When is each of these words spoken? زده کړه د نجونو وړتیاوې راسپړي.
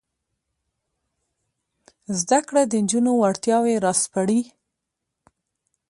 زده 2.19 2.39
کړه 2.47 2.61
د 2.67 2.73
نجونو 2.83 3.11
وړتیاوې 3.21 3.75
راسپړي. 3.85 4.41